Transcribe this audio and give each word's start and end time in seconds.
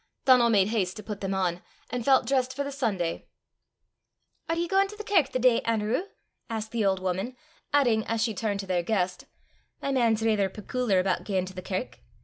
Donal 0.25 0.49
made 0.49 0.69
haste 0.69 0.97
to 0.97 1.03
put 1.03 1.21
them 1.21 1.35
on, 1.35 1.61
and 1.91 2.03
felt 2.03 2.25
dressed 2.25 2.55
for 2.55 2.63
the 2.63 2.71
Sunday. 2.71 3.27
"Are 4.49 4.55
ye 4.55 4.67
gaein' 4.67 4.87
to 4.87 4.95
the 4.97 5.03
kirk 5.03 5.31
the 5.31 5.37
day, 5.37 5.61
Anerew?" 5.61 6.07
asked 6.49 6.71
the 6.71 6.83
old 6.83 6.99
woman, 6.99 7.35
adding, 7.71 8.03
as 8.07 8.19
she 8.23 8.33
turned 8.33 8.61
to 8.61 8.65
their 8.65 8.81
guest, 8.81 9.25
"My 9.79 9.91
man's 9.91 10.23
raither 10.23 10.49
pecooliar 10.49 11.01
aboot 11.01 11.23
gaein' 11.23 11.45
to 11.45 11.53
the 11.53 11.61
kirk! 11.61 11.99